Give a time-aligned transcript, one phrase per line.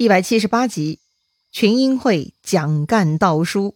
[0.00, 0.98] 一百七十八集，
[1.52, 3.74] 群英会蒋干道书。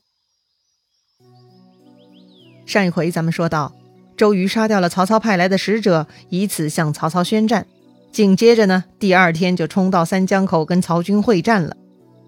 [2.65, 3.75] 上一回咱们说到，
[4.17, 7.67] 周瑜杀掉了曹操派来的使者，以此向曹操宣战。
[8.11, 11.77] 紧接着呢，第二天就冲到三江口跟曹军会战了。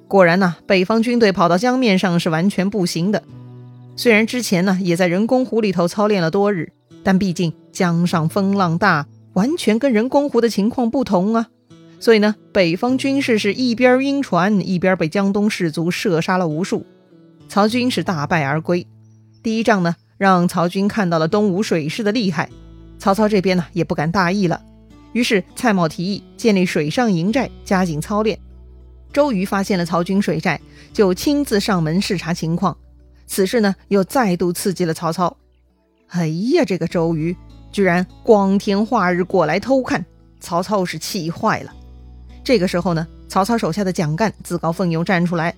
[0.06, 3.22] 果然呢，北方军队跑到江面上是完全不行的。
[3.96, 11.48] 虽然之前呢也在人工湖里头操练了多日，但毕竟江上风浪大，完全跟人工湖的情况不同啊。
[11.98, 16.84] 所以呢，北方军士是一边晕船，一边被江东士卒射杀了无数，
[17.48, 18.86] 曹军是大败而归。
[19.42, 22.50] 第一仗呢，让曹军看到了东吴水师的厉害，
[22.98, 24.62] 曹操这边呢也不敢大意了，
[25.12, 28.38] 于是蔡瑁提议建立水上营寨，加紧操练。
[29.12, 30.60] 周瑜发现了曹军水寨，
[30.92, 32.76] 就亲自上门视察情况。
[33.26, 35.36] 此事呢，又再度刺激了曹操。
[36.08, 37.34] 哎呀，这个周瑜
[37.72, 40.04] 居然光天化日过来偷看，
[40.38, 41.72] 曹操是气坏了。
[42.46, 45.52] 这个时候呢，曹操手下的蒋干自告奋勇站出来，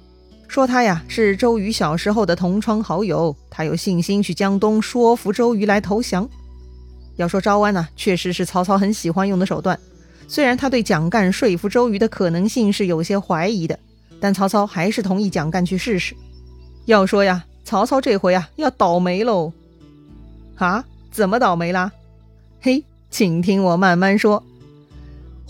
[0.49, 6.27] 说他呀是周瑜小时候的同窗好友，他有信心去江东说服周瑜来投降。
[7.17, 9.79] 要说招安呢，确实是曹操很喜欢用的手段。
[10.27, 13.79] 虽然他对蒋干说服周瑜的可能性是有些怀疑的，
[14.19, 16.17] 但曹操还是同意蒋干去试试。
[16.87, 19.53] 要说呀，曹操这回啊要倒霉喽！
[20.57, 21.93] 啊，怎么倒霉啦？
[22.63, 24.43] 嘿，请听我慢慢说。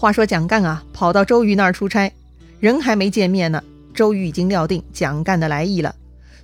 [0.00, 2.12] 话说蒋干啊，跑到周瑜那儿出差，
[2.60, 3.60] 人还没见面呢，
[3.92, 5.92] 周瑜已经料定蒋干的来意了，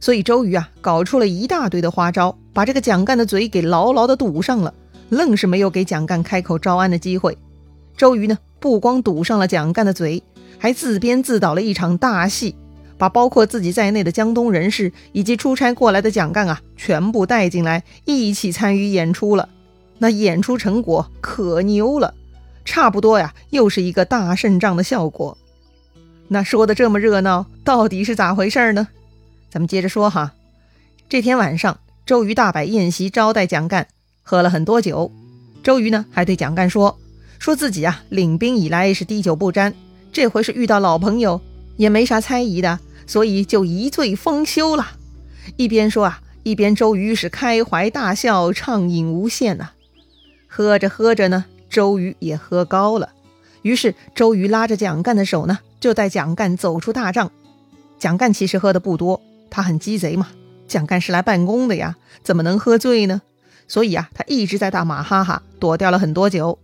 [0.01, 4.75] 所以周瑜啊，搞出了一大堆的花招，把这个蒋干的嘴给牢牢的堵上了，
[5.09, 7.39] 愣是没有给蒋干开口招安的机会。
[7.97, 10.21] 周瑜呢，不光堵上了蒋干的嘴，
[10.59, 12.57] 还自编自导了一场大戏，
[12.99, 19.49] 把包括自己在内的江东人士以及出差过来的蒋干啊，全部带进来，一起参与演出了。
[19.99, 22.15] 那演出成果可牛了。
[22.65, 25.37] 差不多呀，又是一个大胜仗的效果。
[26.29, 28.89] 那说的这么热闹，到底是咋回事呢？
[29.51, 30.33] 咱们接着说哈。
[31.09, 33.87] 这天晚上，周瑜大摆宴席招待蒋干，
[34.23, 35.13] 喝了很多酒。
[35.63, 36.99] 周瑜呢，还对蒋干说，
[37.39, 39.75] 说自己啊领兵以来是滴酒不沾，
[40.13, 41.41] 这回是遇到老朋友，
[41.77, 44.93] 也没啥猜疑的，所以就一醉方休了。
[45.57, 49.71] 一边说啊，一边周瑜是开怀大笑，畅饮无限呐。
[50.49, 51.45] 喝着喝着呢。
[51.75, 53.11] 周瑜也喝高了，
[53.63, 57.33] 于是周瑜拉着蒋干的手呢，就带蒋干走出大帐。
[57.99, 59.21] 蒋干其实喝的不多，
[59.51, 60.29] 他很鸡贼嘛。
[60.69, 63.23] 蒋干是来办公的呀，怎么能喝醉呢？
[63.67, 66.61] 所以啊，他一直在打马哈哈，躲掉了很多酒。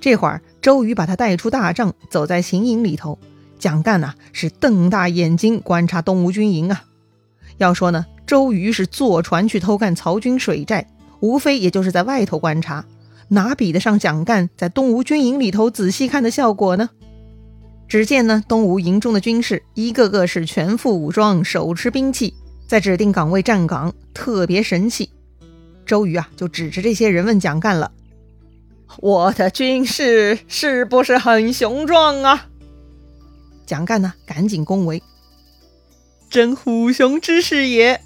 [0.00, 3.18] 这会儿周瑜把他带出大帐，走在行营里头，
[3.58, 6.84] 蒋干呐是瞪大眼睛观察东吴军营啊。
[7.58, 10.86] 要说呢，周瑜是坐船去偷看曹军水寨，
[11.18, 12.84] 无非也就是在外头观察。
[13.32, 16.90] 哪比得上蒋干在东吴军营里头仔细看的效果呢？
[17.88, 22.34] 只见呢，东吴营中的军士一个个是全副武装，手持兵器，
[22.68, 25.08] 在指定岗位站岗，特别神气。
[25.86, 27.92] 周瑜啊，就指着这些人问蒋干了
[29.00, 32.48] ：“我的军士是不是很雄壮啊？”
[33.64, 35.02] 蒋干呢，赶紧恭维
[36.28, 37.98] ：“真虎雄之士也。”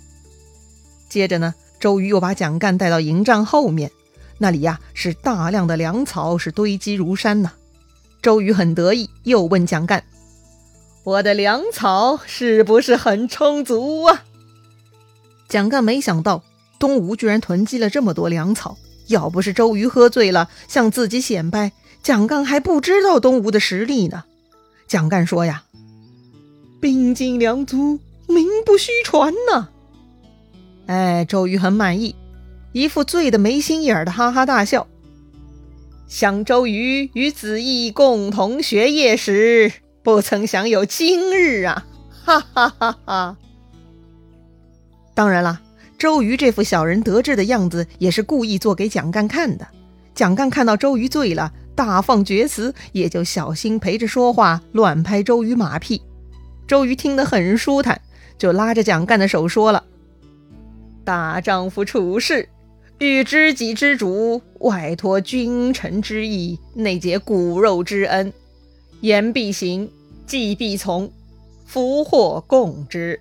[1.11, 3.91] 接着呢，周瑜又把蒋干带到营帐后面。
[4.39, 7.53] 那里呀是大量的粮草，是堆积如山呐。
[8.23, 10.03] 周瑜很得意，又问蒋干
[11.05, 14.25] ：“我的粮草是不是很充足啊？”
[15.49, 16.43] 蒋干没想到
[16.79, 18.77] 东吴居然囤积了这么多粮草，
[19.07, 21.71] 要不是周瑜喝醉了向自己显摆，
[22.03, 24.25] 蒋干还不知道东吴的实力呢。
[24.89, 25.63] 蒋干说：“呀，
[26.81, 29.69] 兵精粮足，名不虚传呐。”
[30.87, 32.15] 哎，周瑜很满意。
[32.77, 34.87] 一副醉得没心眼儿的哈哈大笑，
[36.07, 39.73] 想周瑜与子义共同学业时，
[40.03, 41.87] 不曾享有今日啊！
[42.23, 43.37] 哈哈哈哈！
[45.15, 45.63] 当然啦，
[45.97, 49.67] 周瑜这副小人得志的样子也是故意做给蒋干看的。
[50.15, 56.03] 蒋干看到周瑜醉了，大放厥词，也就小心陪着说话，乱拍周瑜马屁。
[56.69, 57.99] 周瑜听得很舒坦，
[58.37, 59.83] 就拉着蒋干的手说了
[61.07, 62.47] ：“大丈夫处事。”
[62.99, 68.33] 欲知己之主，外托君臣之义，内结骨肉之恩。
[69.03, 69.91] 言必行，
[70.27, 71.13] 计必从，
[71.67, 73.21] 福祸共之。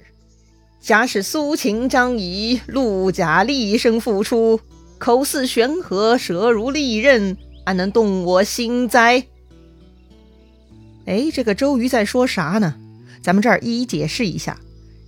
[0.80, 4.62] 假使苏秦张仪，陆贾厉声复出，
[4.98, 7.36] 口似悬河，舌如利刃，
[7.66, 9.25] 安能动我心哉？
[11.06, 12.75] 哎，这个周瑜在说啥呢？
[13.22, 14.57] 咱们这儿一一解释一下。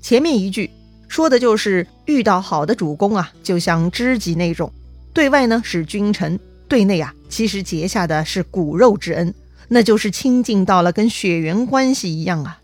[0.01, 0.69] 前面一句。
[1.07, 4.71] 说的就是遇到好的主公啊，就像知己那种，
[5.13, 9.33] 对外呢是君臣，对内啊其实结下的是骨肉之恩，
[9.69, 12.61] 那就是亲近到了跟血缘关系一样啊。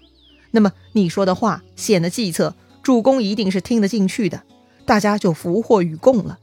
[0.52, 4.44] 那么你说的话、献的计策，主公一定是听得进去的，
[4.86, 6.38] 大家就福祸与共了。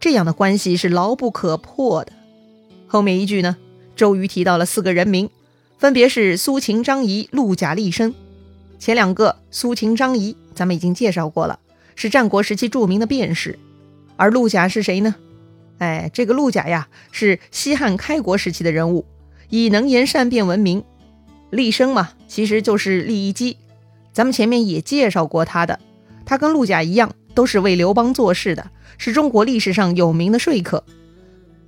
[0.00, 2.12] 这样的关系是牢不可破的。
[2.86, 3.56] 后面一句呢，
[3.96, 5.30] 周瑜提到了四个人名，
[5.78, 8.14] 分别是苏秦、张仪、陆贾、厉声。
[8.78, 11.58] 前两个苏秦、张仪，咱们已经介绍过了，
[11.96, 13.58] 是战国时期著名的辩士。
[14.16, 15.14] 而陆贾是谁呢？
[15.78, 19.04] 哎，这个陆贾呀，是西汉开国时期的人物，
[19.48, 20.84] 以能言善辩闻名。
[21.50, 23.56] 厉生嘛，其实就是厉一击，
[24.12, 25.80] 咱们前面也介绍过他的。
[26.24, 30.84] 他跟陆贾一样，都是为刘邦做事的，是中国历史上有名的说客。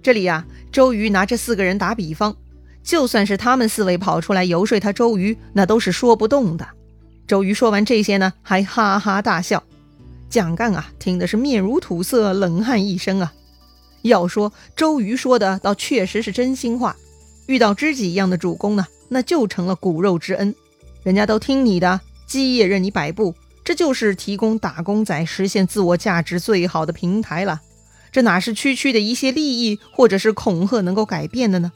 [0.03, 2.37] 这里呀，周瑜拿这四个人打比方，
[2.83, 6.67] 就算是他们四位跑出来游说他周瑜，那都是说不动的。
[7.27, 9.63] 周瑜说完这些呢，还哈哈大笑。
[10.29, 13.33] 蒋干啊，听的是面如土色，冷汗一身啊。
[14.03, 16.97] 要说周瑜说的，倒确实是真心话。
[17.47, 18.87] 遇到知己一样的主公呢？
[19.09, 20.55] 那就成了骨肉之恩，
[21.03, 23.35] 人家都听你的，基业任你摆布，
[23.65, 27.61] 这就是提供打工仔实现自我价值最好的平台了。
[28.11, 31.73] 这哪是区区的一些利益或者是恐吓能够改变的呢？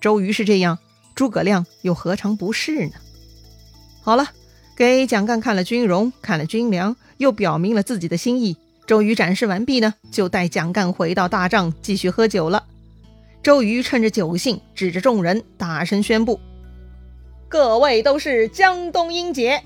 [0.00, 0.78] 周瑜是这样，
[1.14, 2.92] 诸葛亮又何尝不是呢？
[4.02, 4.30] 好了，
[4.80, 8.56] 给蒋干看了军容，看了军粮，又表明了自己的心意。
[8.86, 12.64] 周瑜展示完毕呢，就带蒋干回到大帐继续喝酒了。
[13.42, 16.40] 周瑜趁着酒兴，指着众人大声宣布。
[17.46, 19.62] 各位都是江东英杰，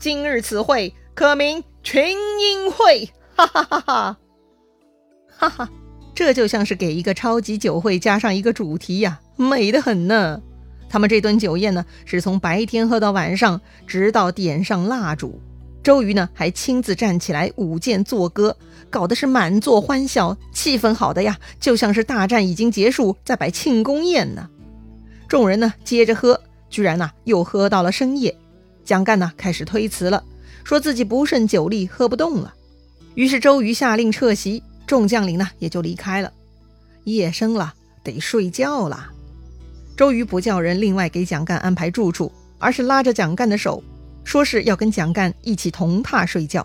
[0.00, 2.08] 今日此会可名群
[2.40, 4.18] 英会， 哈哈哈哈！
[5.38, 5.70] 哈哈，
[6.16, 10.42] 这就像是给一个超级酒会加上一个主题呀，美得很呢。
[10.88, 15.40] 他们这顿酒宴呢，是从白天喝到晚上，直到点上蜡烛。
[15.82, 18.56] 周瑜呢，还亲自站起来舞剑作歌，
[18.90, 24.48] 搞得是满座欢笑，气氛好的呀，就像是大战已经结束，在摆庆功宴呢。
[25.28, 26.40] 众人呢，接着喝。
[26.70, 28.36] 居然呐，又喝到了深夜。
[28.84, 30.22] 蒋干呢，开始推辞了，
[30.64, 32.52] 说自己不胜酒力，喝不动了。
[33.14, 36.30] 于是周瑜下令撤席，众将领呢也就离开了。
[37.04, 39.10] 夜深了，得睡觉了。
[39.98, 42.30] 周瑜不叫人另外给蒋干安排住处，
[42.60, 43.82] 而是拉着蒋干的手，
[44.22, 46.64] 说是要跟蒋干一起同榻睡觉。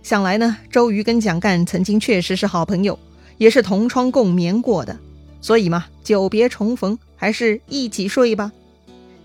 [0.00, 2.96] 想来呢，周瑜跟蒋干曾经确实是好朋友，
[3.36, 4.96] 也是同窗共眠过的，
[5.40, 8.52] 所以嘛，久别重逢，还是一起睡吧。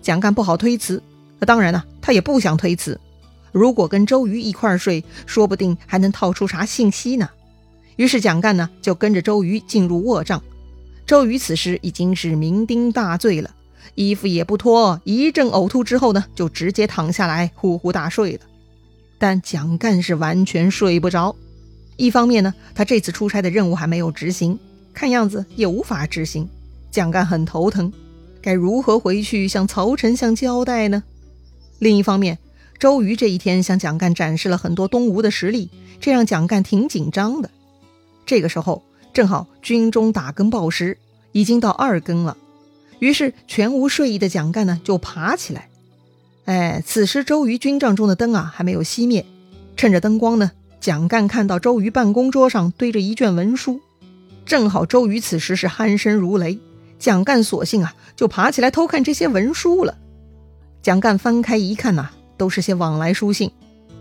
[0.02, 1.00] 蒋干不好推辞，
[1.46, 3.00] 当然了，他也不想推辞。
[3.52, 7.30] 如果跟周瑜一块睡，说不定还能套出啥信息呢。
[7.94, 10.42] 于是蒋干呢就跟着周瑜进入卧帐。
[11.06, 13.54] 周瑜此时已经是酩酊大醉了，
[13.94, 18.40] 衣服也不脱，一阵呕吐之后呢，就直接躺下来呼呼大睡了。
[19.18, 21.36] 但蒋干是完全睡不着。
[21.96, 24.58] 一方面呢，他这次出差的任务还没有执行，
[24.94, 26.48] 看样子也无法执行，
[26.90, 27.92] 蒋干很头疼。
[28.40, 31.02] 该如何回去向曹丞相交代呢？
[31.78, 32.38] 另一方面，
[32.78, 35.68] 周瑜这一天向蒋干展示了很多东吴的实力，
[36.00, 37.50] 这让蒋干挺紧张的。
[38.26, 38.82] 这个时候
[39.12, 40.98] 正好军中打更报时，
[41.32, 42.36] 已经到二更了。
[42.98, 45.68] 于是全无睡意的蒋干呢就爬起来。
[46.44, 49.24] 哎，此时周瑜军帐中的灯啊还没有熄灭，
[49.76, 53.80] 趁着灯光呢，蒋干看到周瑜办公桌上堆着一卷文书，
[54.44, 56.58] 正好周瑜此时是鼾声如雷。
[56.98, 59.98] 蒋干索性啊，就爬起来偷看这些文书了。
[60.82, 63.50] 蒋干翻开一看呐，都是些往来书信，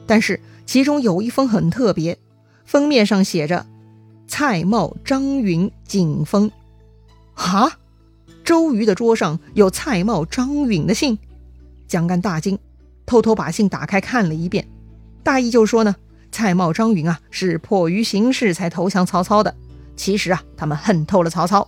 [0.05, 2.17] 但是其中有一封很特别，
[2.65, 3.65] 封面上写着
[4.31, 6.49] “蔡瑁、张允景封”。
[7.35, 7.73] 哈，
[8.45, 11.19] 周瑜的桌上有蔡瑁、张允的信。
[11.85, 12.57] 蒋干大惊，
[13.05, 14.65] 偷偷把信打开看了一遍，
[15.21, 15.97] 大意就说呢，
[16.31, 19.53] 蔡瑁、张允啊是迫于形势才投降曹操的，
[19.97, 21.67] 其实啊，他们恨透了曹操。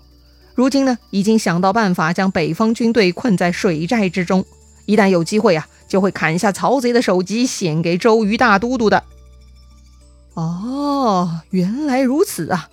[0.55, 4.45] 如今呢，已经想到办法将北方军队困在水寨之中。
[4.85, 9.03] 一旦有机会啊，就会砍下曹贼的首级献给周瑜大都督的。
[10.35, 12.69] 哦，原来如此啊！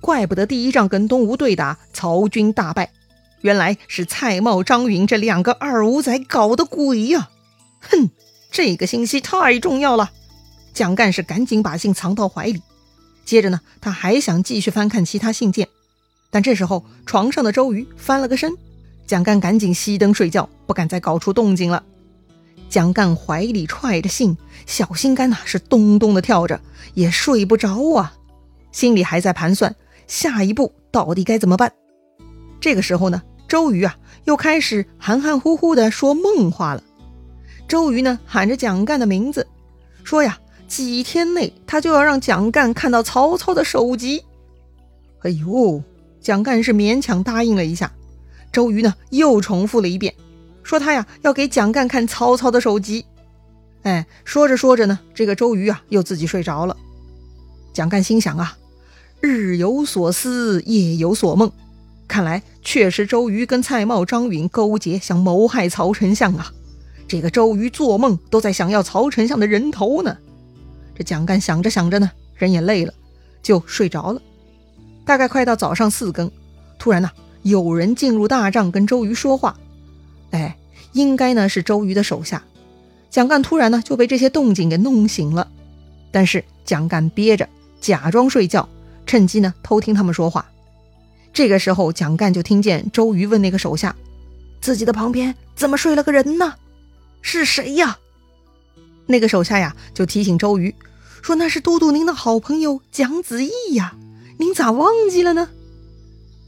[0.00, 2.90] 怪不得第一仗跟东吴对打，曹军大败，
[3.42, 7.28] 原来是蔡瑁、张允这两个二五仔搞的鬼呀！
[7.82, 8.10] 哼，
[8.50, 10.10] 这个信息太重要了。
[10.74, 12.62] 蒋干是赶紧把信藏到怀里，
[13.24, 15.68] 接着呢，他还想继续翻看其他信件。
[16.30, 18.52] 但这时候，床上的周瑜翻了个身，
[19.06, 21.84] 蒋干赶紧熄灯睡觉，不敢再搞出动静了。
[22.72, 26.58] 蒋干怀里揣着信，小心肝呐是咚咚的跳着，
[26.94, 28.14] 也睡不着啊，
[28.72, 29.76] 心里还在盘算
[30.06, 31.70] 下一步到底该怎么办。
[32.62, 36.82] 这个时候呢，周瑜啊又开始含含糊糊的说梦话了。
[37.68, 39.46] 周瑜呢喊着蒋干的名字，
[40.02, 44.24] 说呀，几天内他就要让蒋干看到曹操的首级。
[45.24, 45.82] 哎呦！
[46.22, 47.92] 蒋干是勉强答应了一下，
[48.50, 50.14] 周瑜呢又重复了一遍，
[50.62, 53.04] 说他呀要给蒋干看曹操的首级。
[53.82, 56.76] 哎，说着说着呢，这个周瑜啊又自己睡着了。
[57.72, 58.56] 蒋干心想啊，
[59.20, 61.50] 日有所思，夜有所梦，
[62.06, 66.52] 看来确实周瑜跟蔡瑁、张允勾结，想谋害曹丞相啊。
[67.08, 70.16] 这个周瑜做梦都在想要曹丞相的人头呢。
[70.94, 72.94] 这蒋干想着想着呢，人也累了，
[73.42, 74.22] 就睡着了。
[75.04, 76.30] 大概快到早上四更，
[76.78, 77.10] 突然呢，
[77.42, 79.56] 有人进入大帐跟周瑜说话。
[80.32, 80.58] 哎，
[80.92, 82.42] 应该呢是周瑜的手下。
[83.08, 85.48] 蒋干突然呢就被这些动静给弄醒了，
[86.10, 87.48] 但是蒋干憋着，
[87.80, 88.68] 假装睡觉，
[89.06, 90.46] 趁机呢偷听他们说话。
[91.32, 93.94] 这个时候，蒋干就听见周瑜问那个手下
[94.60, 96.54] ：“自己的旁边怎么睡了个人呢？
[97.22, 97.98] 是谁呀？”
[99.06, 100.74] 那个手下呀就提醒周瑜
[101.22, 103.94] 说：“那是都督您的好朋友蒋子义呀，
[104.38, 105.48] 您咋忘记了呢？”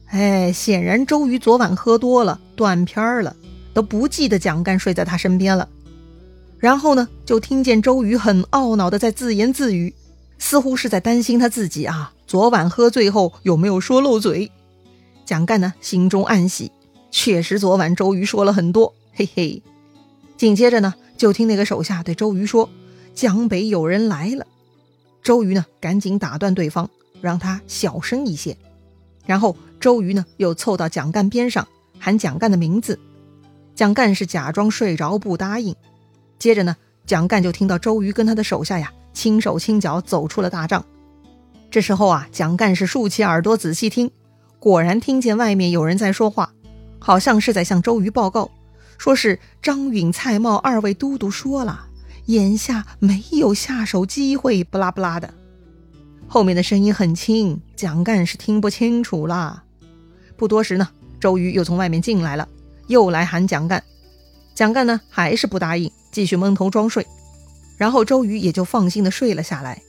[0.08, 3.34] 哎，显然周瑜昨晚喝多了，断片儿了，
[3.74, 5.68] 都不记得蒋干睡在他身边了。
[6.58, 9.92] 然后呢，就听见周瑜很懊恼的在自言自语，
[10.38, 14.50] 似乎是在担心他自己啊，昨晚喝醉后有没有说漏嘴。
[15.26, 16.70] 蒋干呢，心中暗喜，
[17.10, 19.62] 确实昨晚周瑜说了很多，嘿嘿。
[20.38, 22.70] 紧接着呢，就听那个手下对周瑜说
[23.14, 24.46] ：“江北有人来了。”
[25.22, 26.88] 周瑜呢，赶紧打断对方，
[27.20, 28.56] 让他小声一些。
[29.26, 31.66] 然后周瑜呢，又凑到蒋干边上，
[31.98, 32.98] 喊蒋干的名字。
[33.74, 35.74] 蒋干是假装睡着不答应。
[36.38, 36.76] 接着呢，
[37.06, 40.84] 蒋干就听到周瑜跟他的手下呀，轻手轻脚走出了大帐。
[41.70, 44.10] 这时候啊，蒋干是竖起耳朵仔细听，
[44.58, 46.52] 果然听见外面有人在说话，
[46.98, 48.50] 好像是在向周瑜报告，
[48.96, 51.86] 说是张允、蔡瑁二位都督说了，
[52.26, 55.34] 眼下没有下手机会，不拉不拉的。
[56.28, 59.64] 后面的声音很轻，蒋干是听不清楚了。
[60.36, 60.88] 不多时呢，
[61.18, 62.48] 周瑜又从外面进来了，
[62.86, 63.82] 又来喊蒋干。
[64.54, 67.06] 蒋干呢，还是不答应，继续蒙头装睡。
[67.76, 69.82] 然后周瑜也就放心的睡了下来。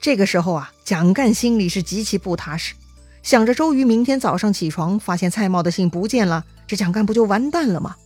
[0.00, 2.74] 这个时候啊，蒋干心里是极其不踏实，
[3.22, 7.96] 想着周瑜明天早上起床发现蔡瑁的信不见了，这蒋干不就完蛋了吗？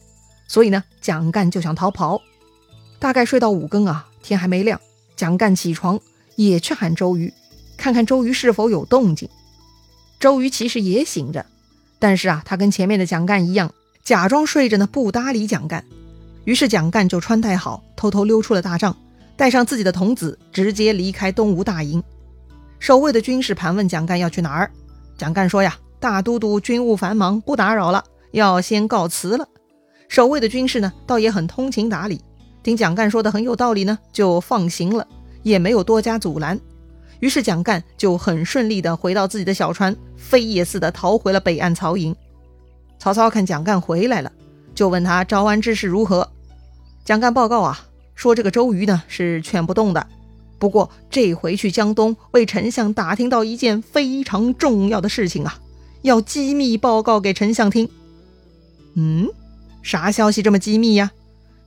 [0.46, 2.22] 所以呢，蒋干就想逃跑。
[2.98, 4.80] 大概睡到五更啊，天还没亮，
[5.16, 5.98] 蒋干起床
[6.36, 7.32] 也去喊周瑜，
[7.76, 9.28] 看看周瑜是否有动静。
[10.20, 11.44] 周瑜其实也醒着，
[11.98, 13.74] 但是啊，他跟前面的蒋干一样。
[14.04, 15.84] 假装睡着呢，不搭理蒋干。
[16.44, 18.96] 于是蒋干就穿戴好，偷偷溜出了大帐，
[19.36, 22.02] 带上自己的童子，直接离开东吴大营。
[22.80, 24.70] 守卫的军士盘问蒋干要去哪儿，
[25.16, 29.48] 蒋干说呀：“大都督军务繁忙，不打扰了，要先告辞了。”
[30.08, 32.20] 守卫的军士呢，倒也很通情达理，
[32.64, 35.06] 听蒋干说的很有道理呢，就放行了，
[35.44, 36.58] 也没有多加阻拦。
[37.20, 42.14] 于是蒋干就很顺利的回到自己的小船，飞也似的逃回了北岸曹营。
[43.02, 44.30] 曹操看蒋干回来了，
[44.76, 46.30] 就问他招安之事如何。
[47.04, 50.06] 蒋干报告啊，说这个周瑜呢是劝不动的，
[50.60, 55.58] 不过这回去江东为丞相打听到一件非常重要的事情啊，
[56.02, 57.90] 要机密报告给丞相听。
[58.94, 59.28] 嗯，
[59.82, 61.10] 啥消息这么机密呀？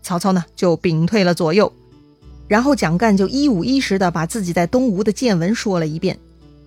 [0.02, 1.74] 曹操呢就屏退了左右，
[2.48, 6.18] 然后蒋干就一五一十的把自己在东吴的见闻说了一遍。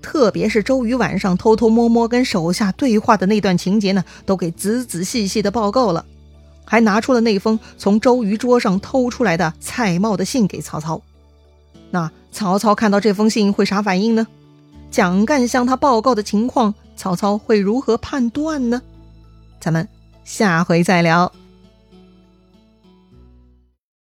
[0.09, 6.07] 特别是周瑜晚上偷偷摸摸跟手下对话的那段情节呢，都给仔仔细细的报告了，
[6.65, 11.03] 还拿出了那封从周瑜桌上偷出来的蔡瑁的信给曹操。
[11.91, 14.27] 那曹操看到这封信会啥反应呢？
[14.91, 18.81] 蒋干向他报告的情况，曹操会如何判断呢？
[19.61, 19.87] 咱们
[20.25, 21.31] 下回再聊。